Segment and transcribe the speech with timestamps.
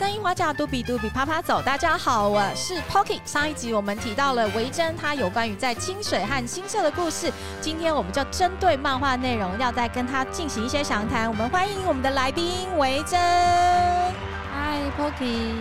[0.00, 1.60] 声音花架，嘟比嘟比啪啪走。
[1.60, 3.20] 大家好，我是 Pocky。
[3.26, 7.30] 上一集我们提到了维珍，他有关于在清水和新社的故事。
[7.60, 11.28] 今天我们就针对漫画内容，要再跟他进行一些详谈。
[11.28, 13.20] 我们欢迎我们的来宾维珍。
[13.20, 15.52] 嗨，Pocky，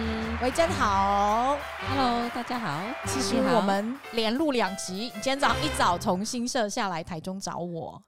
[0.42, 1.58] 维珍好。
[1.90, 2.80] Hello，大家好。
[3.08, 8.02] 其实我们连录两集，你今天早上一早从新社下来台中找我。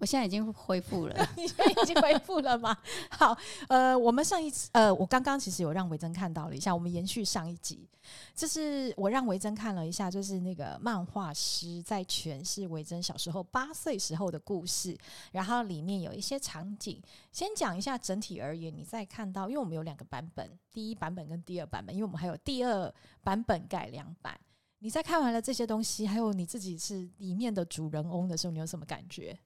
[0.00, 2.76] 我现在已经恢复了， 你现在已经恢复了吗？
[3.10, 3.36] 好，
[3.68, 7.86] 呃，我们上一次，呃，我刚刚其实有让维珍看到了一下，我们延续上一集，
[8.34, 14.96] 就是我让维珍看了一下，就是那个漫画师在诠释维珍小时候八岁时候的故事，
[15.32, 16.98] 然后里面有一些场景。
[17.30, 22.90] 先讲一下整体而言，你再看到，因为我们有两个版本，第一版本跟第二版本，因为我们还有第二
[23.22, 24.40] 版本改良版。
[24.78, 29.38] 你在看完了这些东西，还有你自己是里面的主人翁的时候，你有什么感觉？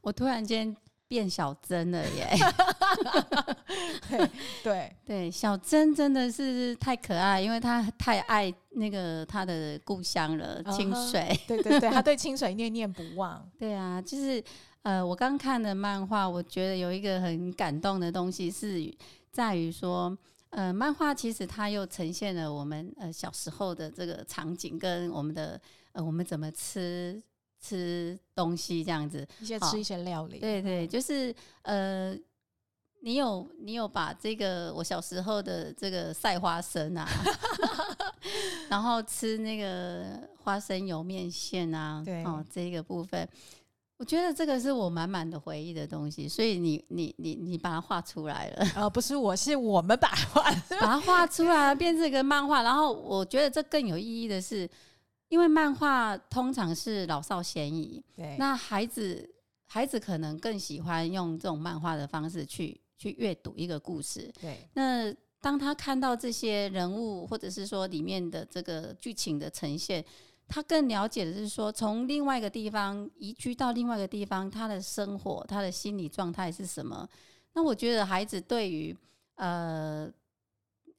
[0.00, 0.74] 我突然间
[1.08, 2.28] 变小珍了耶！
[4.08, 4.30] 对
[4.62, 11.20] 对 对，小珍真的是太可爱，因为她太爱那个她的故乡了，清水。
[11.20, 13.46] Uh -huh, 对对对，她对清水念念不忘。
[13.58, 14.42] 对啊，就是
[14.82, 18.90] 呃，我刚看的漫画，我觉得有一个很感动的东西是
[19.30, 20.16] 在于说，
[20.50, 25.60] 呃，漫画其实它又呈现了我们呃小时候的这个场景，跟我们的
[25.92, 27.22] 呃我们怎么吃。
[27.62, 31.32] 吃东西这样子，一些吃一些料理，对对，就是
[31.62, 32.12] 呃，
[33.02, 37.08] 你有你有把这个我小时候的这个晒花生啊，
[38.68, 42.24] 然后吃那个花生油面线啊，对。
[42.24, 43.28] 哦，这个部分，
[43.96, 50.42] 我觉得这个是我满满的回忆的东西，所以你你你你把它画出来了，呃， 不是我，是我们把它画，
[50.80, 54.68] 把它画出来变成一个漫画，然后我觉得这更有意义的是。
[55.32, 59.26] 因为漫画通常是老少咸宜，对，那孩子
[59.66, 64.68] 孩子可能更喜欢用这种漫画的方式去去阅读一个故事，对。
[64.74, 65.10] 那
[65.40, 70.04] 当他看到这些人物，或者是说里面的这个剧情的呈现，
[70.46, 77.08] 他更了解的是说，从另外一个地方移居到另外一个地方，他的生活，他的心理状态是什么？
[77.54, 78.94] 那我觉得孩子对于
[79.36, 80.12] 呃。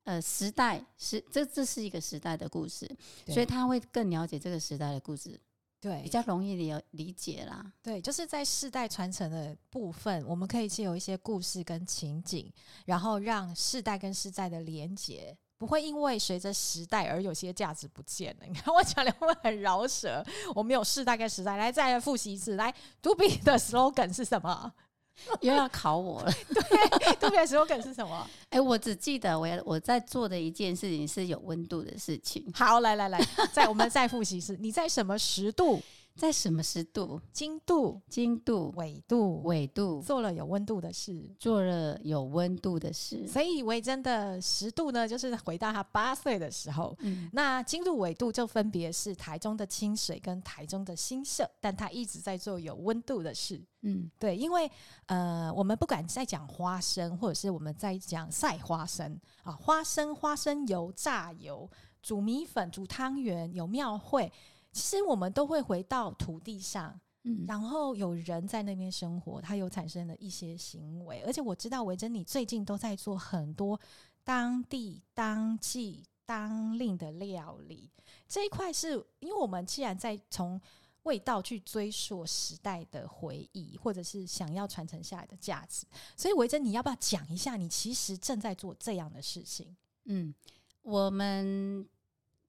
[0.03, 2.90] 呃，时代是这，这是一个时代的故事，
[3.28, 5.40] 所以他会更了解这个时代的故事，
[5.80, 7.72] 对，比较容易理理解啦。
[7.81, 12.52] 对，就是在世代传承的部分，我们可以借由一些故事跟情景，
[12.86, 18.46] 然后让世代跟世代的连接不会因为随着时代而有些价值不见了。
[18.47, 20.22] 你看我讲的会很饶舌，
[20.53, 24.74] 我们有世代跟时代，来再来复习一次，来，Tobi 的 slogan 是什么？
[25.41, 28.28] 又要考我了， 对，特别 slogan 是什么？
[28.50, 32.46] 哎、欸，我只记得我我在做的一件事情是有温度的事情。
[32.53, 33.19] 好，来来来，
[33.53, 35.81] 在我们再复习一次，你在什么十度？
[36.16, 37.19] 在什么时度？
[37.31, 43.28] 经度、经度、纬度、纬度，做了有温度的事，做了有温度的事。
[43.28, 46.96] 所以维珍的时度呢，就是回到他八岁的时候。
[47.00, 53.59] 嗯，那经度、纬度就分别是台中的清水跟台中的新社，但他一直在做有温度的事。
[53.81, 54.69] 嗯，对，因为
[55.07, 61.69] 呃，我们不管在讲花生，或者是我们在讲晒花生啊，花生、花生油、榨油、
[62.02, 64.31] 煮米粉、煮汤圆，有庙会。
[64.73, 73.79] 其实我们都会回到土地上，嗯，然后有人在那边生活，他有产生了一些行为，而且我知道维珍你最近都在做很多
[74.23, 77.91] 当地当季当令的料理，
[78.28, 80.59] 这一块是因为我们既然在从
[81.03, 85.85] 味道去追溯时代的回忆，或者是想要传承下来的价值，
[86.17, 89.75] 所以维珍你要不要讲一下你其实正在做这样的事情？
[90.05, 90.34] 嗯，
[90.81, 91.88] 我们。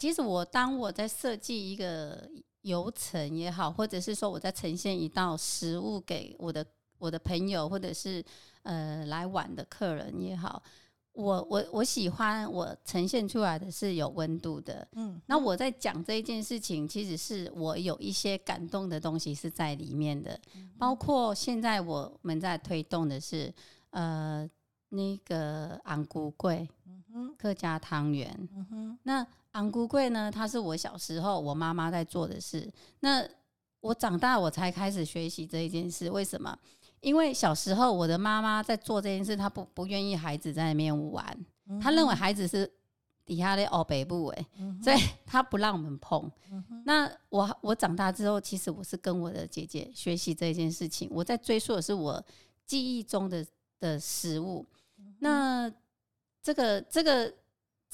[0.05, 2.29] 其实我当我在设计一个
[2.61, 6.63] 游程也好，或者是说我在呈现一道食物给我的
[6.99, 8.23] 我的朋友，或者是
[8.65, 10.63] 呃来玩的客人也好，
[11.15, 14.87] 我我我喜欢我呈现出来的是有温度的。
[14.93, 20.39] 嗯，那我在讲这一件事情，其实是我有一些感动的东西是在里面的，
[20.77, 23.51] 包括现在我们在推动的是
[23.89, 24.47] 呃
[24.91, 29.27] 那个昂菇桂，嗯哼，客家汤圆，嗯哼，那。
[29.55, 30.31] 红龟粿呢？
[30.31, 32.69] 它是我小时候我妈妈在做的事。
[33.01, 33.27] 那
[33.81, 36.11] 我长大我才开始学习这一件事。
[36.11, 36.59] 为什么？
[37.01, 41.47] 因为小时候我的妈妈在做这件事，她不不愿意孩子在那边玩，
[41.81, 42.69] 她认为孩子是
[43.25, 44.47] 底下的哦北部哎，
[44.83, 46.31] 所以她不让我们碰。
[46.85, 51.09] 那我我长大之后，其实我是跟我的姐姐学习这件事情。
[51.13, 52.21] 我在追溯的是我
[52.67, 53.47] 记忆中的
[53.79, 54.67] 的食物。
[55.21, 55.73] 那
[56.43, 57.33] 这个这个。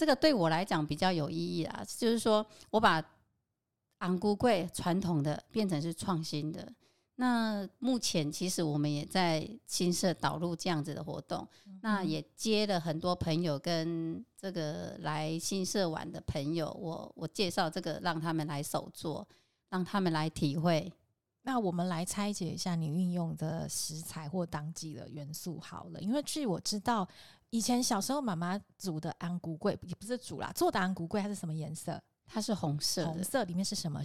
[0.01, 3.05] 这个对我来讲比较有意义啊，就是说我把
[3.99, 6.67] 红龟粿传统的变成是创新的。
[7.17, 19.29] 那目前其实我们也在新社导入这样子的活动，嗯、那也接了很多朋友跟这个来新社玩的朋友，我我介绍这个让他们来手做，
[19.69, 20.91] 让他们来体会。
[21.43, 27.07] 那我们来拆解一下你运用的食材或当季的元素好了，因为据我知道，
[27.51, 32.01] 以前小时候妈妈煮的安菇桂也不是煮啦，做的安菇桂它是什么颜色？
[32.27, 34.01] 它是红色的，红色里面是什么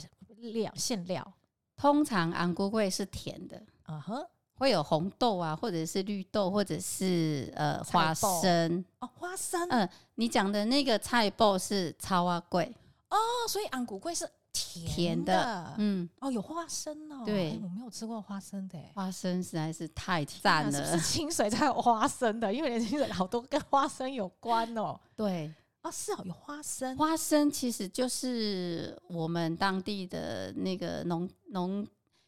[0.54, 1.34] 料馅料？
[1.78, 4.26] 通常安菇桂是甜的，嗯哼，
[4.56, 9.68] 会有红豆啊，或者是绿豆，或者是呃花生哦，花生。
[9.70, 12.76] 嗯，你讲的那个菜脯是超啊桂
[13.10, 13.18] 哦，
[13.48, 25.54] 所以安菇桂是甜的，甜的，嗯，哦，有花生哦，对、欸，我没有吃过花生的，花生实在是太赞了，是，是清水才有花生的，因为清水好多跟花生有关哦，对。
[25.82, 26.98] 啊，是哦，有花生。
[26.98, 31.86] 花生其实就是我们当地的那个农农，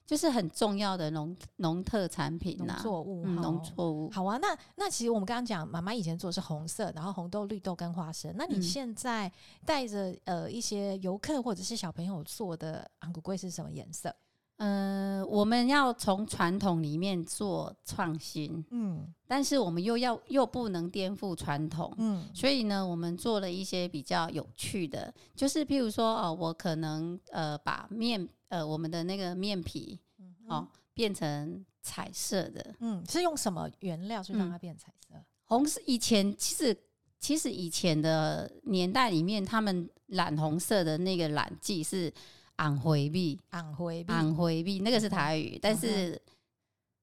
[0.07, 4.09] 就是很重要的农农特产品呐，农作物，嗯，农作物。
[4.09, 8.33] 好啊，那那其实我们刚刚讲，妈妈以前做的是红色，然后红豆、绿豆跟花生。
[8.38, 9.30] 那你现在
[9.65, 14.15] 带着呃一些游客或者是小朋友做的昂古贵是什么颜色？
[14.56, 35.15] 呃，我们要从传统里面做创新，嗯，但是我们又要又不能颠覆传统，嗯，所以呢，我们做了一些比较有趣的，就是譬如说，哦，我可能呃把面呃我们的那个面皮，嗯、哦变成彩色的，嗯，是用什么原料去让它变彩色？
[35.15, 36.77] 嗯、红是以前其实
[37.19, 42.13] 其实以前的年代里面，他们染红色的那个染剂是。
[42.59, 46.19] 红花米，红花米，红花米，那个是台语，但是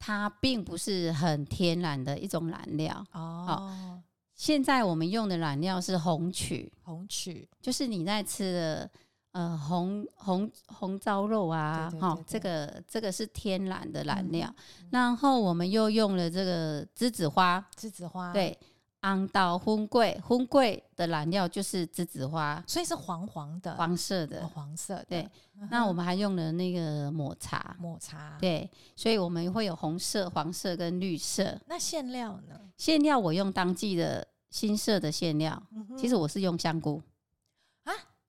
[0.00, 4.02] 它并不是很天然的一种染料哦，哦。
[4.34, 8.90] 现在我们用的染料是红曲，红曲就是你在吃的
[9.34, 14.52] 呃红红红烧肉啊，哈，这个这个是天然的染料。
[14.80, 18.58] 嗯、然后我们又用了这个栀子花，栀子花，对。
[19.06, 25.04] 红豆粉粿，粉粿的染料就是栀子花，所以是黄黄的、黄色的、哦、黄色的。
[25.10, 25.28] 对，
[25.70, 28.38] 那我们还用了那个抹茶， 抹茶。
[28.40, 28.66] 对，
[28.96, 31.54] 所以我们会有红色、黄色跟绿色。
[31.66, 32.58] 那馅料呢？
[32.78, 37.13] 馅料我用当季的新色的馅料、嗯，其实我是用香菇啊，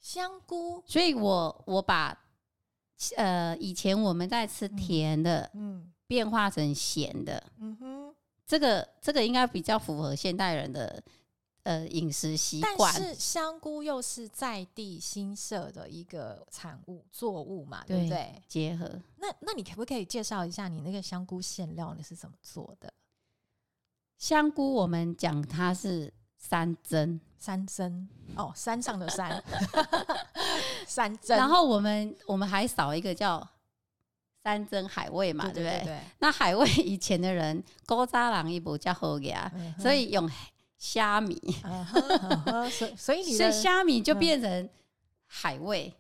[0.06, 0.84] 香菇。
[0.86, 2.16] 所以我我把
[3.18, 8.16] 呃以前我们在吃甜的，嗯，变化成咸的，嗯哼。
[8.46, 11.04] 这个这个应该比较符合现代人的
[11.64, 18.42] 呃饮食习惯，但是香菇又是在地新设的一个产物作物嘛，对，对不对？
[18.48, 19.02] 结合。
[19.18, 22.94] 那那你可不可以介绍一下你那个香菇馅料你是怎么做的？
[24.20, 26.14] 香菇我们讲它是
[26.48, 29.44] 山珍，山珍哦，山上的山，
[30.86, 31.38] 山珍。
[31.38, 33.48] 然后我们我们还少一个叫。
[34.46, 36.00] 山珍海味嘛，对不对，对？
[36.20, 40.30] 那海味以前的人，古早人伊无遮好个，所以用
[40.78, 41.42] 虾米，
[42.70, 44.70] 所以所以所以虾米就变成
[45.26, 45.92] 海味。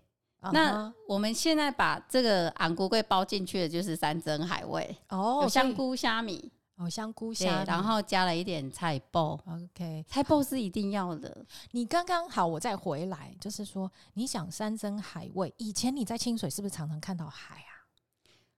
[0.41, 0.51] Uh.
[0.51, 9.39] 那我们现在把这个昂菇桂包进去的，就是山珍海味哦，香菇虾米哦，香菇虾米，然后加了一点菜脯。
[9.47, 11.45] OK，菜脯是一定要的。
[11.71, 17.87] 你刚刚好，我再回来，就是说，你想山珍海味，以前你在清水是不是常常看到海啊？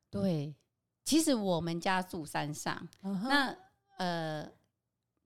[0.09, 0.55] 对，
[1.03, 3.55] 其实我们家住山上，嗯、那
[3.97, 4.49] 呃，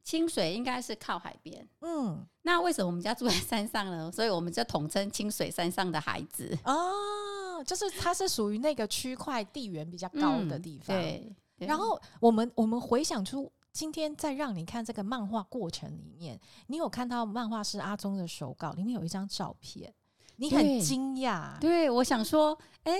[0.04, 4.12] 清水应该是靠海边，嗯，那为什么我们家住在山上呢？
[4.12, 10.98] 所以我们就统称清水山上的孩子哦，就是它是属于那个区块地缘比较高的地方。
[10.98, 11.36] 嗯、对，
[11.68, 19.94] 然后我们我们回想出今天再让你看这个漫画过程里面，你有看到漫画师阿忠的手稿里面有一张照片，
[20.38, 22.94] 你很惊讶，对，我想说，哎。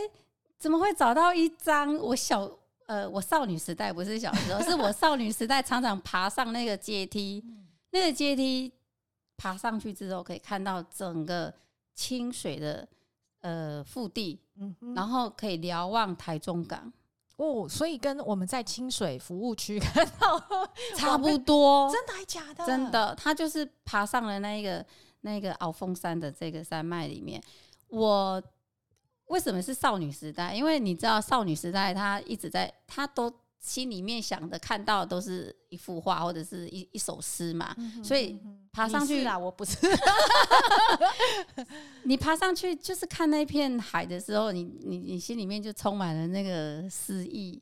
[0.62, 2.48] 怎么会找到一张我小
[2.86, 7.44] 呃，我少女时代不是小时候， 是我少女时代常常爬上那个阶梯，
[7.90, 8.72] 那个阶梯
[9.36, 11.52] 爬上去之后可以看到整个
[11.96, 12.88] 清水的
[13.40, 16.94] 呃腹地，嗯，然后可以瞭望台中港
[17.44, 20.40] 哦，所以跟我们在清水服务区 看到
[20.96, 22.66] 差不多，真的还假的？
[22.66, 24.86] 真的，他就是爬上了那一个
[25.22, 27.42] 那个鳌峰山的这个山脉里面，
[27.88, 28.42] 我。
[29.28, 30.54] 为什么是少女时代？
[30.54, 38.04] 因为你知道，少女时代她一直在，她都心里面想的、看到的都是一幅画或者是一一首诗嘛、嗯。
[38.04, 38.38] 所以
[38.74, 39.78] 爬上去啦，我不是。
[42.04, 47.62] 你爬上去就是看那片海的时候，你你你心里面就充满了那个诗意。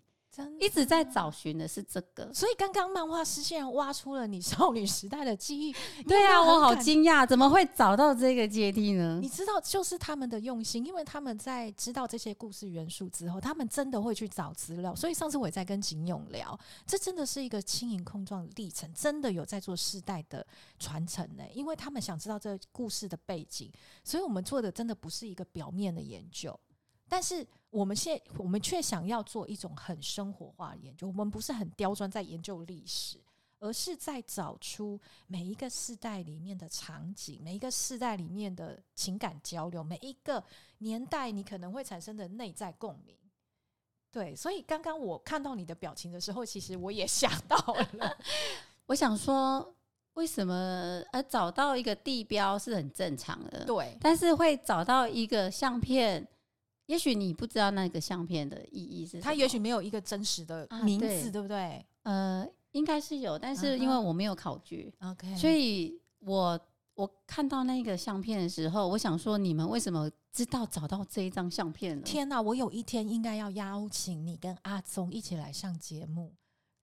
[0.60, 2.34] 一直在找寻的是这个。
[2.34, 5.74] 所以刚刚漫画师竟然挖出了你少女时代的记忆。
[6.08, 9.20] 对啊，我好惊讶，怎么会找到这个阶梯呢？
[9.22, 14.96] 你知道，就是他们的用心，因为他们在知道这些故事元素之后，他们真的会去找资料。
[14.96, 20.46] 所以上次我也在跟锦勇聊，这真的是一个轻盈碰撞的历程，真的有在做世代的
[20.78, 21.44] 传承呢。
[21.54, 23.72] 因为他们想知道这个故事的背景，
[24.04, 26.58] 所以我们做的真的不是一个表面的研究。
[27.10, 33.18] 但是我们现我们却想要做一种很生活化的研究，我们不是很刁钻在研究历史，
[33.60, 40.44] 而是在找出每一个世代里面的场景，每一个世代里面的情感交流，每一个
[40.78, 43.16] 年代你可能会产生的内在共鸣。
[44.12, 47.58] 对，所以刚刚我看到你的表情的时候，其实我也想到
[47.94, 48.18] 了，
[48.88, 49.76] 我想说，
[50.14, 56.28] 为什么呃找到一个地标是很正常的，对，但是会找到一个相片。
[56.90, 61.86] 也许你不知道那个相片的意义是什么，它也许没有一个真实的名字，啊、对，对不对？
[62.02, 65.38] 呃，应该是有，但是因为我没有考据，OK，、uh.
[65.38, 66.60] 所以我
[66.96, 72.02] 我看到那个相片的时候，我想说，你们为什么知道找到这一张相片呢？
[72.04, 72.42] 天哪！
[72.42, 76.34] 我有一天应该要邀请你跟阿宗一起来上节目，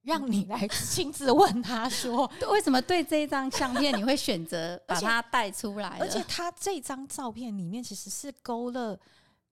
[0.03, 6.03] 让你 来亲自问他说， 为什么对这一张相片你会选择把它带出来而？
[6.03, 8.97] 而且他这张照片里面其实是勾勒。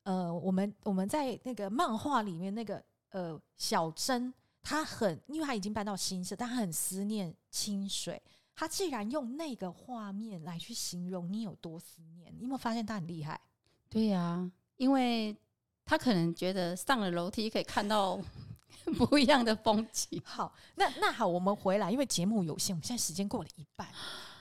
[0.05, 4.33] 呃，我们我们在那个漫画里面，那个呃小珍，
[4.63, 8.23] 她很，因为她已经搬到新社，但她很思念清水。
[8.55, 13.41] 她既然用那个画面来去形容你有多思念，你有没有发现她很厉害？
[13.89, 15.37] 对呀、啊，因为
[15.85, 18.21] 她可能觉得上了楼梯可以看到
[18.99, 20.21] 不一样的风景。
[20.25, 23.89] 好，那那好，我们回来，因为节目有限，我们现在时间过了一半。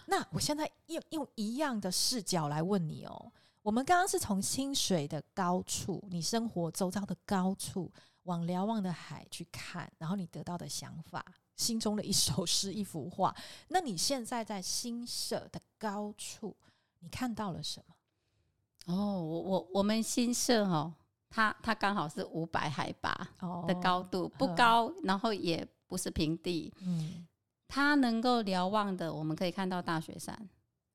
[0.08, 3.32] 那我现在用用一样的视角来问你哦。
[3.64, 7.90] 我们刚刚是从清水的高处，你生活周遭的高处，
[8.24, 13.34] 往瞭望的海去看，然后你得到的想法，心中的一首诗、一幅画。
[13.70, 16.56] 那你现在在新社的高处，
[17.00, 18.94] 你看到了什么？
[18.94, 20.94] 哦，我我我们新社哦，
[21.30, 23.30] 它它刚好是五百海拔
[23.66, 26.74] 的高度，不高，然后也不是平地。
[26.82, 27.26] 嗯，
[27.70, 30.50] 它能够瞭望的，我们可以看到大雪山。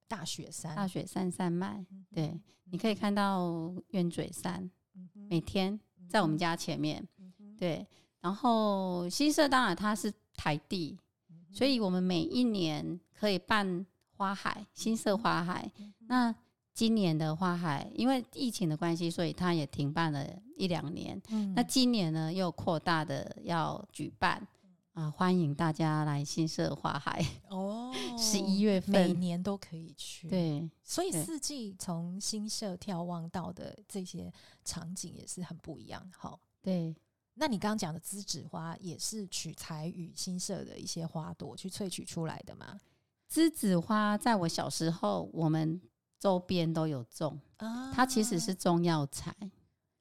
[0.09, 2.35] 大雪山，大雪山山脉，对，
[2.71, 4.69] 你可以看到鸢嘴山，
[5.13, 7.07] 每天在我们家前面，
[7.57, 7.87] 对。
[8.21, 10.99] 然后新社当然它是台地，
[11.53, 13.87] 所以我们每一年可以办
[14.17, 15.71] 花海，新社花海。
[16.01, 16.35] 那
[16.75, 21.21] 今年的花海因为疫情的关系，所以它也停办了一两年。
[21.55, 24.45] 那今年呢又扩大的要举办。
[24.99, 27.95] 啊，欢迎大家来新社花海 哦！
[28.19, 34.33] 十一月份每年都可以去，对，所以四季从新社眺望到的这些
[34.65, 36.05] 场景也是很不一样。
[36.13, 36.97] 好，对，
[37.35, 42.81] 那你刚刚讲的栀子花也是取材于新社的一些花朵去萃取出来的吗？
[43.31, 45.81] 栀子花在我小时候，我们
[46.19, 49.33] 周边都有种啊，它其实是中药材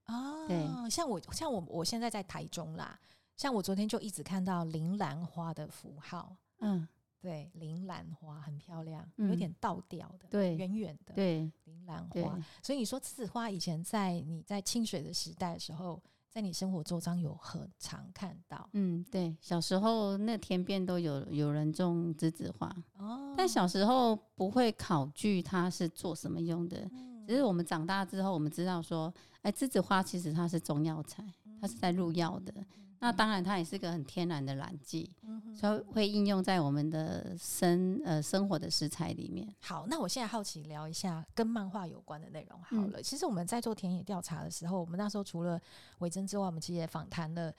[0.05, 0.47] 啊。
[0.47, 2.99] 对，像我像我我现在在台中啦。
[3.37, 6.87] 像我昨天就一直看到铃兰花的符号，嗯，
[7.21, 12.39] 对，铃兰花很漂亮，有点倒吊的，对，圆圆的，对，铃兰花。
[12.63, 16.01] 所以你说栀子花以前在你在清水的时代的时候，
[16.31, 26.89] 在你生活周遭有很常看到，嗯，对，小时候那田边都有有人种栀子花，哦，但小时候不会考据它是做什么用的，
[27.27, 29.13] 只是我们长大之后，我们知道说，
[29.43, 31.23] 哎，栀子花其实它是中药材，
[31.61, 32.51] 它是在入药的。
[32.99, 35.11] 那当然，它也是个很天然的染剂，
[35.55, 39.47] 所以会应用在我们的生呃生活的食材里面。
[39.61, 42.59] 好，那我现在好奇聊一下跟漫画有关的内容。
[42.63, 45.61] 好了，嗯，其实我们在做田野调查的时候，我们那时候除了
[45.99, 47.53] 伟珍之外，我们其实也访谈了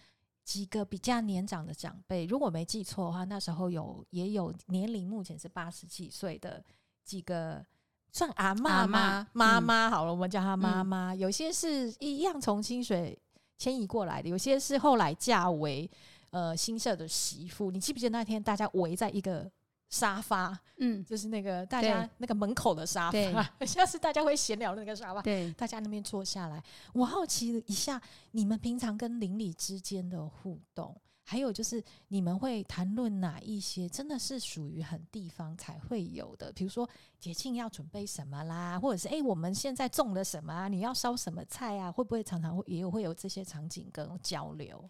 [0.44, 2.26] 几个比较年长的长辈。
[2.26, 6.60] 如果没记错的话，那时候有也有年龄目前是八十几岁的
[7.04, 7.64] 几个
[8.10, 9.28] 算阿妈吗？
[9.32, 11.14] 妈妈好了，我们叫她妈妈。
[11.14, 13.16] 有些是一样从清水。
[13.58, 15.90] 迁移过来的，有些是后来嫁为
[16.30, 17.70] 呃新社的媳妇。
[17.70, 19.50] 你记不记得那天大家围在一个
[19.90, 20.56] 沙发？
[20.78, 25.20] 嗯，就是那个大家那个门口的沙发， 像是大家会闲聊的那个沙发。
[25.20, 26.62] 对，大家那边坐下来。
[26.92, 28.00] 我好奇一下，
[28.30, 30.94] 你们平常跟邻里之间的互动。
[31.30, 36.50] 还有就是，你们会谈论哪一些真的是属于很地方才会有的？
[36.54, 40.68] 比如说节庆要准备什么啦，或者是诶、欸，我们现在种了什么啊？
[40.68, 41.92] 你要烧什么菜啊？
[41.92, 44.88] 会不会常常会也有会有这些场景跟交流？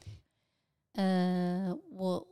[0.93, 2.29] 呃，我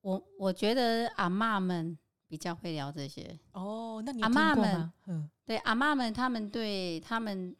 [0.00, 3.38] 我我觉得阿嬷们比较会聊这些。
[3.52, 7.54] 哦，那你阿嬷们，嗯，对阿嬷们，他们对他们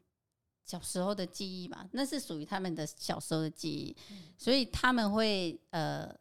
[0.67, 6.13] 小时候的记忆嘛，那是属于他们的小时候的记忆，嗯、所以他们会呃，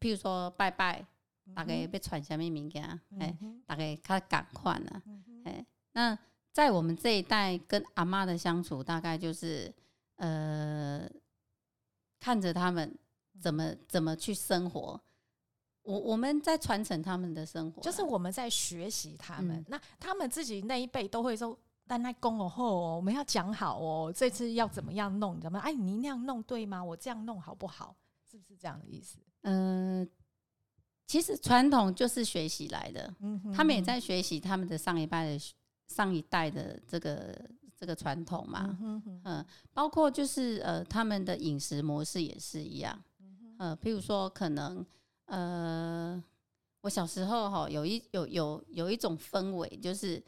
[0.00, 1.06] 譬如说拜拜，
[1.54, 2.82] 大概被传下面物件，
[3.20, 5.02] 哎、嗯，大概他赶快了，
[5.44, 6.18] 哎、嗯，那
[6.52, 9.70] 在我们这一代跟阿妈的相处，大概就是
[10.16, 11.06] 呃，
[12.18, 12.98] 看着他们
[13.38, 14.98] 怎么怎么去生活，
[15.82, 21.58] 我我们在传承他们的生活，就是我们在学习他们，嗯、那他们自己那一辈都会说。
[21.92, 25.38] 但那公哦后哦，我们要讲好哦，这次要怎么样弄？
[25.38, 25.58] 怎么？
[25.58, 26.82] 哎，你那样弄对吗？
[26.82, 27.94] 我这样弄好不好？
[28.24, 29.18] 是不是这样的意思？
[29.42, 30.08] 嗯、呃，
[31.06, 35.38] 其实传统就是学习来的，嗯他们也在学习他们的上一代的
[35.86, 37.38] 上一代的这个
[37.76, 42.98] 这个传统嘛，嗯嗯，包括就是呃他们的饮食模式也是一样，
[43.58, 44.82] 呃，譬如说可能
[45.26, 46.24] 呃
[46.80, 50.24] 我小时候哈有一有有有一种氛围就是。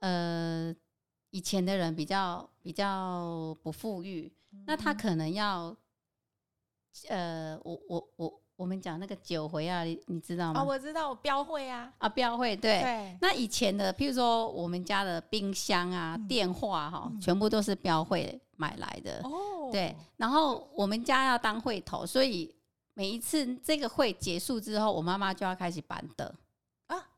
[0.00, 0.74] 呃，
[1.30, 5.74] 以前的人比较比较不富裕，嗯、那他可能要，
[7.08, 10.60] 呃，我我我我们讲那个酒回啊，你，你知道吗？
[10.60, 12.80] 哦，我知道我标会啊，啊标会对。
[12.80, 19.20] 对那以前的，譬如说我们家的冰箱啊、嗯、电话哈、全部都是标会买来的。
[19.24, 19.70] 哦。
[19.72, 22.54] 对，然后我们家要当会头，所以
[22.92, 26.32] 每一次这个会结束之后，我妈妈就要开始办的。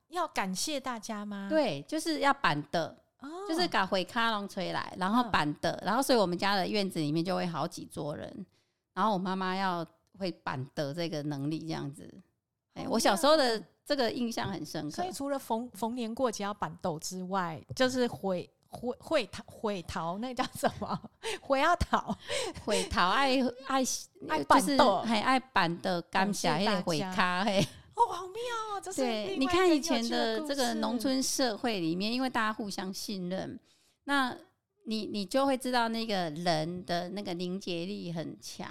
[0.08, 1.48] 要感谢大家吗？
[1.50, 8.46] 对，就是要板的，哦、就是搞回卡龙吹来，然后板的，嗯、然后所以我们家的院子里面就会好几桌人，
[8.94, 9.84] 然后我妈妈要
[10.18, 12.08] 会板的这个能力这样子。
[12.74, 14.90] 哎、哦，我小时候的这个印象很深刻。
[14.90, 21.00] 所以除了逢逢年过节要板豆之外，就是回回会讨会讨那叫什么？
[21.40, 22.16] 回要讨
[22.64, 23.82] 会讨爱爱
[24.28, 27.66] 爱板豆，还爱板的感谢那个回卡嘿。
[27.96, 28.34] 哦，好妙
[28.76, 28.80] 哦！
[28.82, 33.58] 这是对，你看以前的这个农村社会里面，因为大家互相信任，
[34.04, 34.36] 那
[34.84, 38.68] 你你就会知道那个人的那个凝结力很强。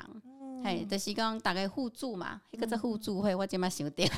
[0.64, 4.08] 哎、嗯，就是讲大家互助嘛，一个在互助会，我今嘛想掉。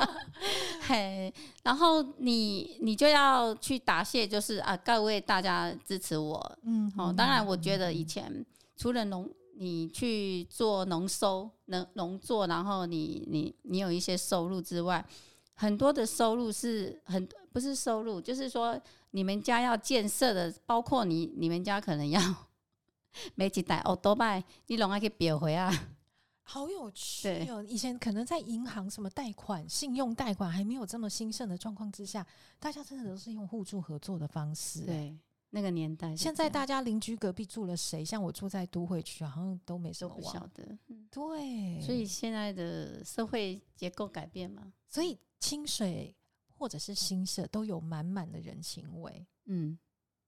[0.86, 6.58] 嘿，然后你你就要去答谢，就是啊，各位大家支持我。
[6.64, 8.44] 嗯，好，当然我觉得以前
[8.76, 9.26] 除了农。
[9.62, 15.04] 你去做农收、农农作，然后你你你有一些收入之外，
[15.52, 18.80] 很多的收入是很不是收入，就是说
[19.10, 22.18] 你们家要建设的，包括你你们家可能要
[23.36, 25.70] 每几代哦，多拜你拢爱去表回啊，
[26.42, 27.62] 好有趣哦！
[27.62, 32.26] 对以前可能在银行什么贷款、信用贷款还没有这么兴盛的状况之下，
[32.58, 35.18] 大家真的都是用互助合作的方式，对。
[35.52, 38.04] 那个年代，现在大家邻居隔壁住了谁？
[38.04, 40.78] 像我住在都会区，好像都没什么不晓得。
[41.10, 46.14] 对，所以现在的社会结构改变嘛，所以清水
[46.56, 49.26] 或者是新社都有满满的人情味。
[49.46, 49.76] 嗯，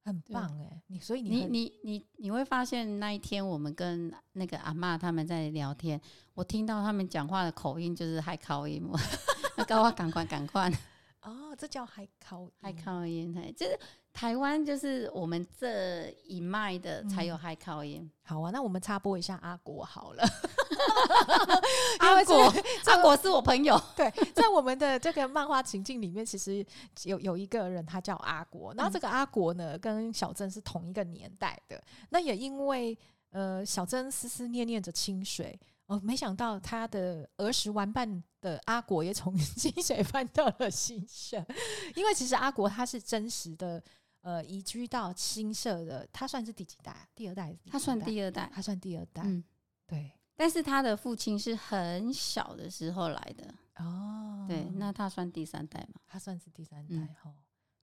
[0.04, 0.82] 很棒哎！
[0.88, 6.00] 你所以你你你你会发现那一天我们跟那个阿嬷他们在聊天，
[6.34, 8.82] 我听到他们讲话的口音就是海口音，
[9.56, 10.68] 那告我赶快赶快
[11.22, 13.78] 哦，这叫海口海口音，嘿，就是。
[14.12, 18.08] 台湾就是我们这一脉的才有海口音。
[18.22, 20.22] 好啊，那我们插播一下阿国好了。
[21.98, 23.80] 阿国，阿国是我朋友。
[23.96, 26.64] 对，在我们的这个漫画情境里面，其实
[27.04, 28.72] 有有一个人，他叫阿国。
[28.74, 31.82] 然后这个阿国呢，跟小珍是同一个年代的。
[32.10, 32.96] 那也因为
[33.30, 35.58] 呃，小珍思思念念着清水。
[35.86, 41.44] 哦，没想到他的儿时玩伴的阿国也从清水搬到了新社。
[41.96, 43.82] 因为其实阿国他是真实的。
[44.22, 47.08] 呃，移居到新社的，他算是第几代？
[47.14, 47.56] 第二代？
[47.66, 49.22] 他算第二代，他算第二代。
[49.24, 49.44] 嗯，
[49.86, 50.10] 对。
[50.34, 54.46] 但是他的父亲是很小的时候来的哦。
[54.48, 56.00] 对，那他算第三代嘛？
[56.06, 57.30] 他算是第三代哈。
[57.30, 57.34] 嗯、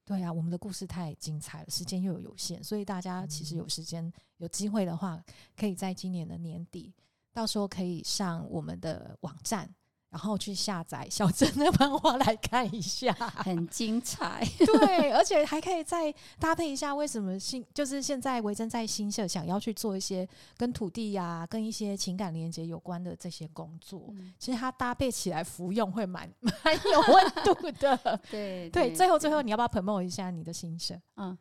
[0.04, 5.23] 对啊，我们的故事太精彩了，时间又有有限，所以大家其实有时间、有机会的话，
[5.56, 6.93] 可以在今年的年底，
[7.32, 9.69] 到时候可以上我们的网站。
[10.10, 14.43] 然后去下载小珍的漫画来看一下，很精彩。
[14.58, 26.54] 对，而且还可以再搭配一下，为什么新就是现在维珍在新社想要去做一些跟土地呀、啊、跟一些情感连接有关的这些工作，嗯、其实它搭配起来服用会蛮 蛮
[26.91, 28.19] 有温度的。
[28.32, 31.00] 对对，最后最后你要不要 promote 一下你的新社？
[31.17, 31.38] 嗯，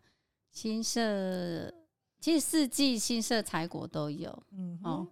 [0.52, 1.72] 新社
[2.20, 5.06] 其实四季新社采果都有，嗯哦。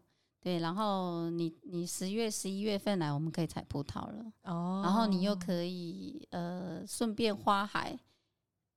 [0.47, 4.81] 对，然后你你十月十一月份来，我们可以采葡萄了哦。
[4.85, 7.99] 然后你又可以呃顺便花海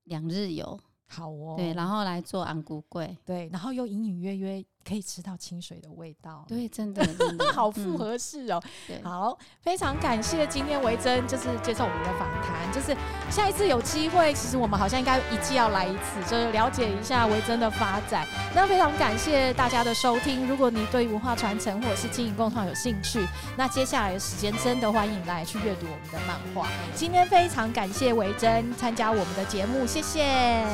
[0.05, 1.53] 两日游，好哦。
[1.55, 8.61] 对，然后来做安古贵，对，然后又隐隐约约可以吃到清水的味道，对，真的，真的 好复合式哦。
[8.87, 12.95] 对，好，非常感谢今天维珍就是接受我们的访谈，就是
[13.29, 18.25] 下一次有机会，其实我们好像应该一季要来一次，就是了解一下维珍的发展。
[18.55, 26.67] 那非常感谢大家的收听，如果你对文化传承或者是经营共创有兴趣，那接下来的时间真的欢迎来去阅读我们的漫画。
[26.95, 30.23] 今天非常感谢维珍参加我们的节目，谢谢，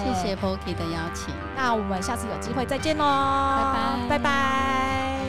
[0.04, 1.34] 谢谢 Poki 的邀请。
[1.56, 3.95] 那我们下次有机会再见喽，拜拜。
[4.08, 5.25] 拜拜。